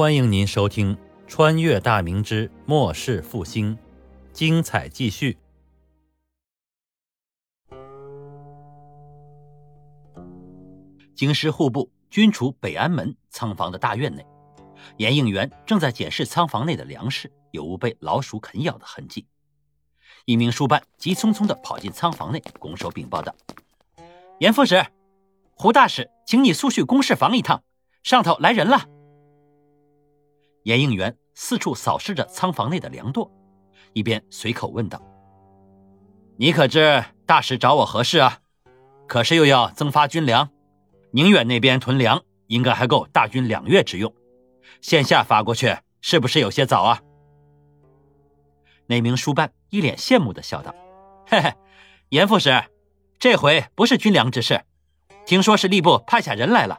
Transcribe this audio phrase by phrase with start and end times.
[0.00, 0.96] 欢迎您收听
[1.26, 3.76] 《穿越大明之末世复兴》，
[4.32, 5.36] 精彩继续。
[11.14, 14.24] 京师户部军厨北安门仓房的大院内，
[14.96, 19.26] 严应元正在检视仓房内的粮食有无被老鼠啃咬的痕迹。
[20.24, 23.34] 一名书办急匆匆的跑进仓房内，拱手禀报道
[24.40, 24.82] ：“严副使，
[25.52, 27.62] 胡大使，请你速去公事房一趟，
[28.02, 28.86] 上头来人了。”
[30.64, 33.30] 严应元四处扫视着仓房内的粮垛，
[33.92, 35.00] 一边随口问道
[36.36, 38.38] ：“你可知大使找我何事啊？
[39.06, 40.50] 可是又要增发军粮？
[41.12, 44.14] 宁远那边囤粮应该还够大军两月之用，
[44.80, 47.02] 线下发过去是不是有些早啊？”
[48.86, 50.74] 那名书办一脸羡慕的笑道
[51.26, 51.54] ：“嘿嘿，
[52.10, 52.62] 严副使，
[53.18, 54.62] 这回不是军粮之事，
[55.24, 56.78] 听说是吏部派下人来了。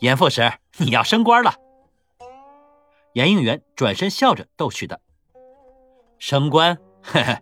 [0.00, 1.54] 严副使，你要升官了。”
[3.14, 5.00] 严应元转身笑着逗趣道
[6.18, 7.38] ：“升官，嘿嘿，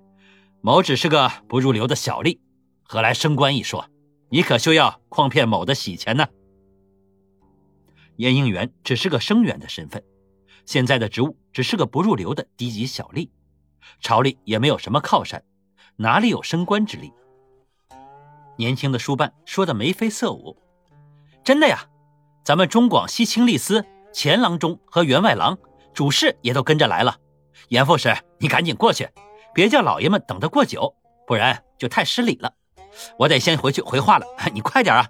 [0.60, 2.38] 某只是个不入流的小吏，
[2.82, 3.88] 何来升官一说？
[4.28, 6.28] 你可休要诓骗某的喜钱呢。”
[8.16, 10.04] 严应元只是个生员的身份，
[10.66, 13.30] 现在的职务只是个不入流的低级小吏，
[13.98, 15.42] 朝里也没有什么靠山，
[15.96, 17.10] 哪里有升官之力？
[18.58, 20.58] 年轻的书办说的眉飞色舞
[21.42, 21.88] ：“真的呀，
[22.44, 25.58] 咱们中广西清吏司。”前郎中和员外郎、
[25.94, 27.18] 主事也都跟着来了。
[27.68, 29.08] 严副使，你赶紧过去，
[29.54, 30.94] 别叫老爷们等得过久，
[31.26, 32.54] 不然就太失礼了。
[33.18, 35.08] 我得先回去回话了， 你快点啊！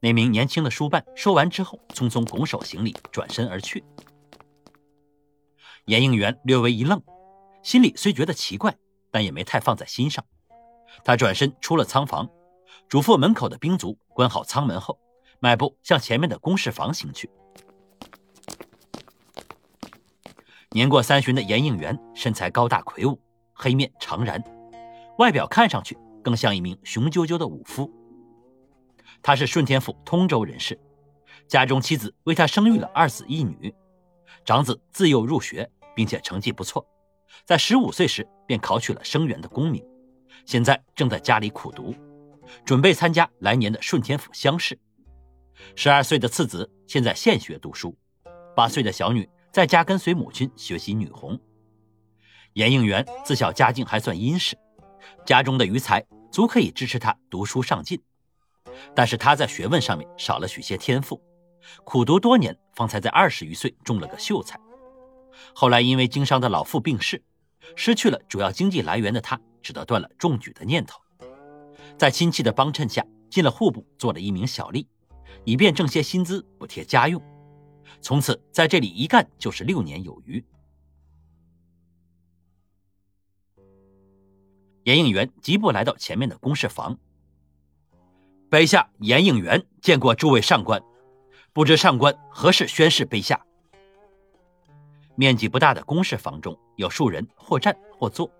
[0.00, 3.84] 那名年轻的书办说完之后，匆匆拱手行礼，转身而去。
[5.86, 7.00] 严应元略微一愣，
[7.62, 8.74] 心里虽觉得奇怪，
[9.10, 10.24] 但也没太放在心上。
[11.04, 12.28] 他转身出了仓房，
[12.88, 14.98] 嘱咐门口的兵卒关好仓门后，
[15.40, 17.30] 迈步向前面的公事房行去。
[20.74, 23.16] 年过三旬的严应元身材高大魁梧，
[23.52, 24.42] 黑面长髯，
[25.18, 27.88] 外表看上去更像一名雄赳赳的武夫。
[29.22, 30.76] 他是顺天府通州人士，
[31.46, 33.72] 家中妻子为他生育了二子一女，
[34.44, 36.84] 长子自幼入学，并且成绩不错，
[37.44, 39.80] 在十五岁时便考取了生员的功名，
[40.44, 41.94] 现在正在家里苦读，
[42.64, 44.76] 准备参加来年的顺天府乡试。
[45.76, 47.96] 十二岁的次子现在现学读书，
[48.56, 49.30] 八岁的小女。
[49.54, 51.38] 在家跟随母亲学习女红。
[52.54, 54.58] 严应元自小家境还算殷实，
[55.24, 58.02] 家中的余财足可以支持他读书上进。
[58.96, 61.22] 但是他在学问上面少了许些天赋，
[61.84, 64.58] 苦读多年，方才在二十余岁中了个秀才。
[65.54, 67.22] 后来因为经商的老父病逝，
[67.76, 71.00] 失去了主要经济来源的他，只得断了中举的念头。
[71.96, 74.84] 在亲戚的帮衬下，进了户部，做了一名小吏，
[75.44, 77.22] 以便挣些薪资补贴家用。
[78.04, 80.44] 从此在这里一干就是六年有余。
[84.82, 86.98] 严应元急步来到前面的公事房。
[88.50, 90.82] 卑下严应元见过诸位上官，
[91.54, 93.42] 不知上官何事宣誓卑下？
[95.14, 98.30] 面积不大的公事房中有数人或站或坐，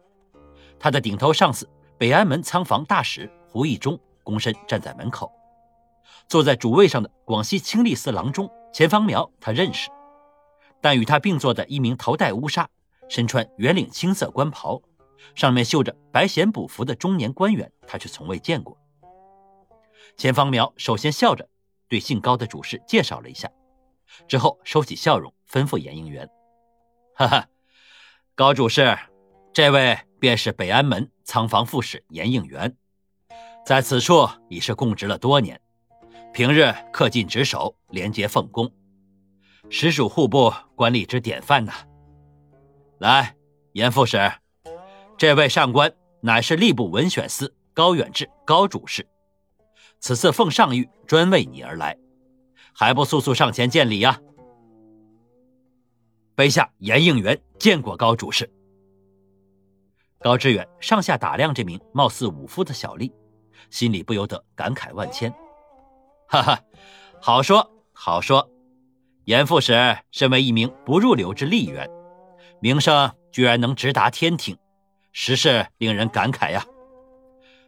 [0.78, 5.32] 他的顶头上司北安门仓房大使胡义忠躬身站在门口，
[6.28, 8.46] 坐在主位上的广西清吏司郎中。
[8.74, 9.88] 钱方苗他认识，
[10.80, 12.68] 但与他并坐的一名头戴乌纱、
[13.08, 14.82] 身穿圆领青色官袍、
[15.36, 18.76] 上面绣着白衔补服的中年官员，他却从未见过。
[20.16, 21.48] 钱方苗首先笑着
[21.86, 23.48] 对姓高的主事介绍了一下，
[24.26, 26.28] 之后收起笑容，吩咐严应元
[27.14, 27.46] ：“哈哈，
[28.34, 28.98] 高主事，
[29.52, 32.76] 这位便是北安门仓房副使严应元，
[33.64, 35.60] 在此处已是供职了多年。”
[36.34, 36.62] 平日
[36.92, 38.68] 恪尽职守，廉洁奉公，
[39.70, 41.72] 实属户部官吏之典范呐。
[42.98, 43.36] 来，
[43.70, 44.18] 严副使，
[45.16, 49.06] 这位上官乃是吏部文选司高远志高主事，
[50.00, 51.96] 此次奉上谕专为你而来，
[52.72, 54.20] 还不速速上前见礼呀？
[56.34, 58.52] 卑下严应元见过高主事。
[60.18, 63.12] 高志远上下打量这名貌似武夫的小吏，
[63.70, 65.32] 心里不由得感慨万千。
[66.26, 66.60] 哈哈，
[67.20, 68.50] 好说好说，
[69.24, 71.88] 严副使身为一名不入流之吏员，
[72.60, 74.56] 名声居然能直达天庭，
[75.12, 76.64] 实是令人感慨呀。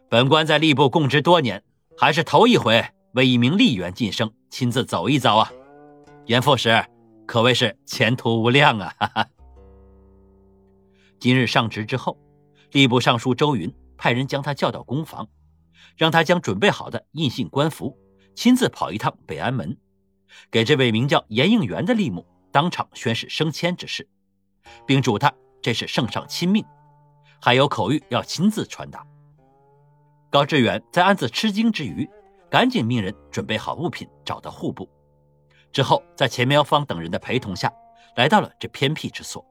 [0.09, 1.63] 本官在吏部供职多年，
[1.97, 5.51] 还是头一回为一名吏员晋升，亲自走一遭啊。
[6.25, 6.85] 严副使
[7.25, 8.93] 可谓是前途无量啊！
[8.99, 9.27] 哈哈。
[11.19, 12.17] 今日上职之后，
[12.71, 15.27] 吏部尚书周云派人将他叫到公房，
[15.95, 17.97] 让他将准备好的印信官服。
[18.37, 19.75] 亲自跑一趟北安门，
[20.51, 24.07] 给这位名叫严应元的吏目当场宣誓升迁之事，
[24.85, 26.63] 并嘱他这是圣上亲命，
[27.41, 29.03] 还有口谕要亲自传达。
[30.29, 32.07] 高志远在暗自吃惊之余，
[32.47, 34.87] 赶紧命人准备好物品，找到户部，
[35.71, 37.73] 之后在钱苗芳等人的陪同下，
[38.15, 39.43] 来到了这偏僻之所。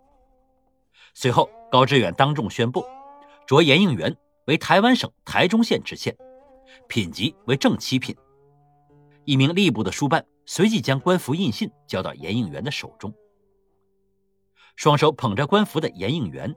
[1.12, 2.86] 随后，高志远当众宣布，
[3.48, 6.16] 擢严应元为台湾省台中县知县，
[6.86, 8.16] 品级为正七品。
[9.26, 13.12] 一名吏部的书办随即将官服印信交到严应元的手中。
[14.76, 16.56] 双手捧着官服的严应元，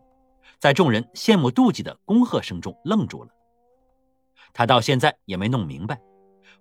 [0.60, 3.30] 在众人羡慕妒忌的恭贺声中愣住了。
[4.54, 6.00] 他到现在也没弄明白，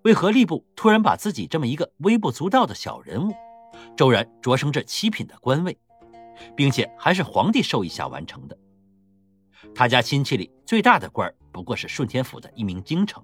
[0.03, 3.33] 为何吏部突然把自己这么一个微不足道的小人物，
[3.97, 5.79] 骤然擢升这七品的官位。
[6.57, 8.57] 并且还是皇帝授意下完成的。
[9.75, 13.21] 他家亲戚里最大的官不过是顺天府的一名京城，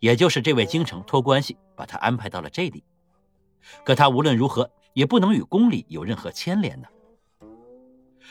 [0.00, 2.84] 也就是这位京城托关系把他安排到了这里。
[3.84, 6.88] 可他无论如何也不能与宫里有任何牵连呢。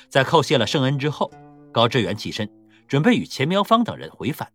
[0.09, 1.31] 在叩谢了圣恩之后，
[1.71, 2.49] 高志远起身
[2.87, 4.51] 准备与钱苗芳等人回返。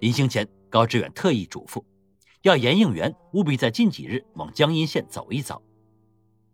[0.00, 1.84] 临行前，高志远特意嘱咐，
[2.42, 5.62] 要严应元务必在近几日往江阴县走一遭。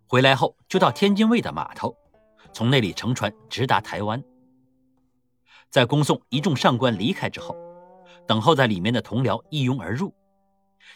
[0.06, 1.96] 回来后就到天津卫的码头，
[2.52, 4.22] 从那里乘船直达台湾。
[5.70, 7.56] 在恭送一众上官离开之后，
[8.26, 10.14] 等候在里面的同僚一拥而入。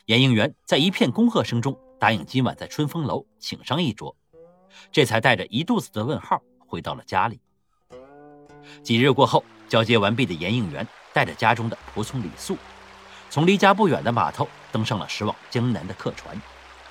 [0.06, 4.14] 严应元在一片恭贺声中答应今晚在春风楼请上一桌，
[4.90, 7.40] 这才带着一肚子的问号回到了家里。
[8.82, 12.56] 几日过后，交接完毕的严应元带着家中的仆从李素，
[13.30, 16.40] 从离家不远的码头登上了驶往江南的客船，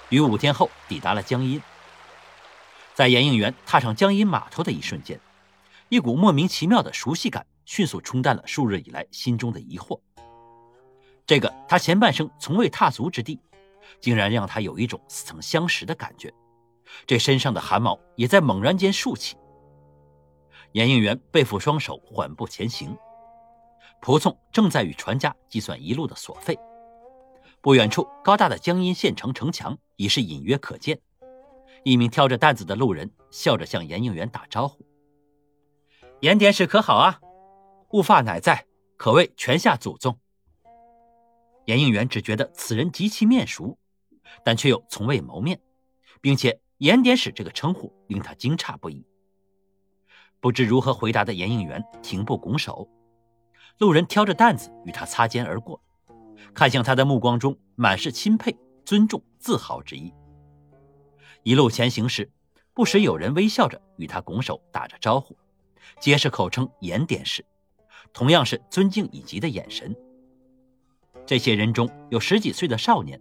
[0.09, 1.61] 于五天后抵达了江阴。
[2.93, 5.19] 在严应元踏上江阴码头的一瞬间，
[5.89, 9.99] 一股莫名其妙的熟悉感迅速冲淡了数日以来心中的疑惑。
[11.25, 13.39] 这个他前半生从未踏足之地，
[14.01, 16.33] 竟然让他有一种似曾相识的感觉，
[17.05, 19.37] 这身上的汗毛也在猛然间竖起。
[20.73, 22.97] 严应元背负双手缓步前行，
[24.01, 26.57] 仆从正在与船家计算一路的所费。
[27.61, 30.99] 不远处高大的江阴县城城墙已是隐约可见。
[31.83, 34.85] 一名挑着担子的路人笑着向严应元打招呼
[36.21, 37.19] ：“严典史可好啊？
[37.91, 38.65] 悟发乃在，
[38.97, 40.17] 可谓泉下祖宗。”
[41.65, 43.77] 严应元只觉得此人极其面熟，
[44.43, 45.59] 但却又从未谋面，
[46.21, 49.05] 并且严典史这个称呼令他惊诧不已。
[50.39, 52.89] 不知如何回答的严应元停步拱手，
[53.77, 55.81] 路人挑着担子与他擦肩而过，
[56.53, 58.53] 看向他的目光中满是钦佩、
[58.85, 60.13] 尊重、自豪之意。
[61.43, 62.29] 一路前行时，
[62.73, 65.37] 不时有人微笑着与他拱手打着招呼，
[65.99, 67.45] 皆是口称严典史，
[68.11, 69.95] 同样是尊敬以及的眼神。
[71.25, 73.19] 这些人中有十几岁的少年，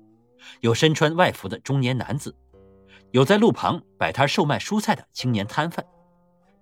[0.60, 2.34] 有身穿外服的中年男子，
[3.10, 5.84] 有在路旁摆摊售卖蔬菜的青年摊贩，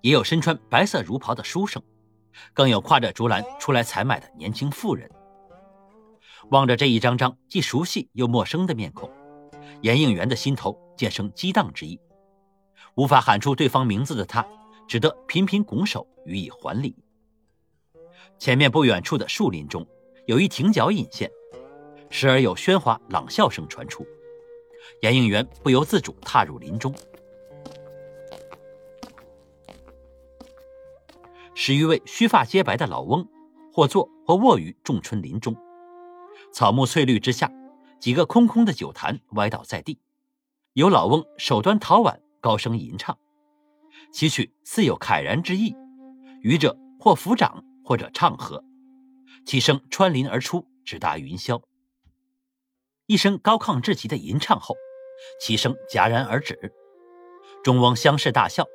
[0.01, 1.83] 也有身穿白色儒袍的书生，
[2.53, 5.11] 更有挎着竹篮出来采买的年轻妇人。
[6.51, 9.11] 望着这一张张既熟悉又陌生的面孔。
[9.83, 11.99] 严应元的心头渐生激荡之意，
[12.97, 14.47] 无法喊出对方名字的他，
[14.87, 16.95] 只得频频拱手予以还礼。
[18.39, 19.87] 前面不远处的树林中，
[20.31, 21.29] 有一亭角隐现，
[22.09, 24.07] 时而有喧哗朗笑声传出。
[25.03, 26.95] 严应元不由自主踏入林中，
[31.53, 33.27] 十余位须发皆白的老翁，
[33.73, 35.57] 或坐或卧于仲春林中，
[36.53, 37.51] 草木翠绿之下。
[37.99, 39.99] 几个空空的酒坛歪倒在地，
[40.75, 43.19] 有老翁手端陶碗高声吟唱，
[44.13, 45.75] 其曲似有慨然之意。
[46.41, 48.65] 愚者或抚掌，或者唱和，
[49.47, 51.63] 其声穿林而出，直达云霄。
[53.07, 54.77] 一声高亢至极的吟唱后，
[55.41, 56.73] 其声戛然而止。
[57.65, 58.67] 众翁相视大笑，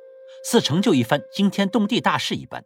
[0.44, 2.64] 似成就一番惊天动地大事一般。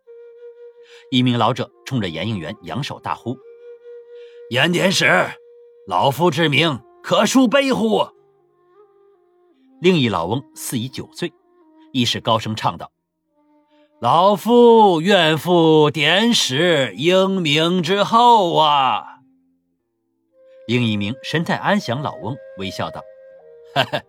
[1.10, 3.38] 一名老者冲着严应元扬手大呼
[4.50, 5.06] ：“严典史！”
[5.86, 8.06] 老夫之名可恕悲乎？
[9.80, 11.32] 另一老翁似已酒醉，
[11.92, 12.92] 亦是高声唱道
[14.00, 19.18] ：“老夫愿负典史英名之后啊！”
[20.66, 23.02] 另一名神态安详老翁微笑道
[23.74, 24.00] ：“哈哈，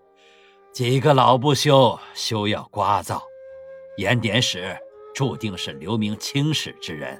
[0.71, 3.21] 几个老不休，休要聒噪。
[3.97, 4.77] 严典史
[5.13, 7.19] 注定是留名青史之人，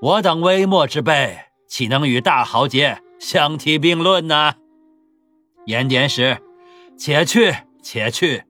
[0.00, 1.38] 我等微末之辈，
[1.68, 4.54] 岂能与大豪杰？”相提并论呐，
[5.64, 6.38] 严典史，
[6.98, 8.44] 且去且去，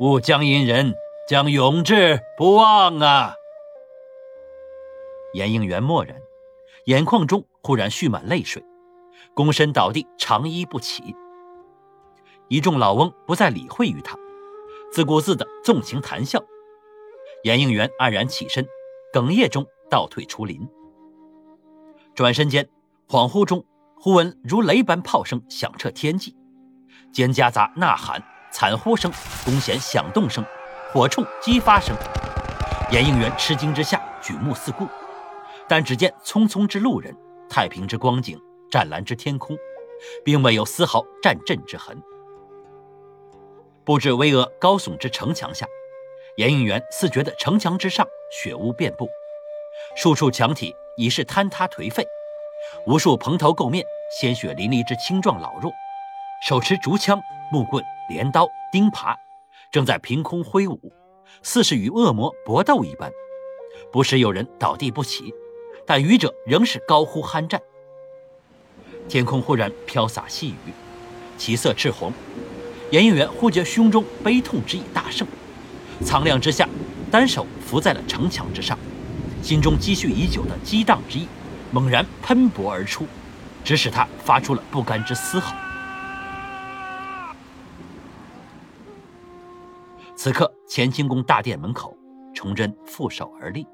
[0.00, 0.94] 吾江阴人
[1.26, 3.34] 将永志不忘啊！
[5.32, 6.20] 严应元默然，
[6.84, 8.62] 眼眶中忽然蓄满泪水，
[9.34, 11.16] 躬身倒地，长揖不起。
[12.48, 14.18] 一众老翁不再理会于他，
[14.92, 16.44] 自顾自的纵情谈笑。
[17.42, 18.66] 严应元黯然起身，
[19.14, 20.68] 哽咽中倒退出林。
[22.14, 22.68] 转身间，
[23.08, 23.64] 恍惚中
[23.96, 26.36] 忽闻如雷般炮声响彻天际，
[27.14, 29.10] 间夹杂呐喊、惨呼声、
[29.46, 30.44] 弓弦响动声、
[30.94, 31.92] 火铳激发声。
[32.92, 34.86] 严应元吃惊之下，举目四顾，
[35.66, 37.12] 但只见匆匆之路人，
[37.50, 38.38] 太平之光景，
[38.70, 39.56] 湛蓝之天空，
[40.24, 42.00] 并未有丝毫战阵之痕。
[43.84, 45.66] 布置巍峨高耸之城墙下，
[46.36, 49.08] 严应元似觉得城墙之上血污遍布，
[49.96, 52.06] 数处墙体已是坍塌颓废，
[52.86, 53.84] 无数蓬头垢面、
[54.20, 55.72] 鲜血淋漓之青壮老弱，
[56.46, 57.20] 手持竹枪、
[57.50, 59.16] 木棍、镰刀、钉耙，
[59.74, 60.78] 正在凭空挥舞。
[61.42, 63.10] 似是与恶魔搏斗一般，
[63.90, 65.34] 不时有人倒地不起，
[65.84, 67.60] 但余者仍是高呼酣战。
[69.08, 70.72] 天空忽然飘洒细雨，
[71.36, 72.12] 其色赤红。
[72.92, 75.26] 严应元忽觉胸中悲痛之意大盛，
[76.04, 76.68] 苍凉之下，
[77.10, 78.78] 单手扶在了城墙之上，
[79.42, 81.26] 心中积蓄已久的激荡之意
[81.72, 83.08] 猛然喷薄而出，
[83.64, 85.52] 只使他发出了不甘之嘶吼。
[90.24, 91.94] 此刻，乾清宫大殿门口，
[92.32, 93.66] 崇祯负手而立，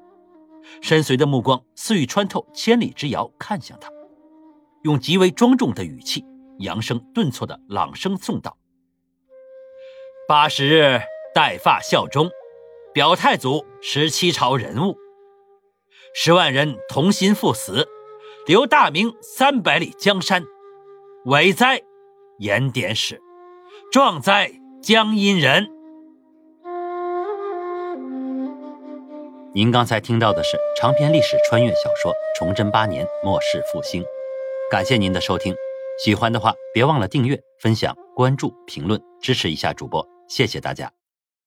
[0.81, 3.89] 深邃的目光似欲穿透千里之遥看向他，
[4.83, 6.25] 用极为庄重的语气，
[6.59, 8.57] 扬声顿挫的朗声诵道
[10.27, 10.99] ：“八十日
[11.33, 12.29] 带发效忠，
[12.93, 14.97] 表太祖十七朝人物，
[16.13, 17.87] 十万人同心赴死，
[18.45, 20.43] 留大明三百里江山。
[21.27, 21.81] 伟哉，
[22.39, 23.21] 严典史！
[23.89, 24.51] 壮哉，
[24.83, 25.69] 江阴人！”
[29.53, 34.01] 您刚才听到的是长篇历史穿越小说《崇祯八年末世复兴》，
[34.71, 35.53] 感谢您的收听，
[36.01, 41.00] 喜欢的话别忘了订阅、分享、关注、评论，支持一下主播，谢谢大家。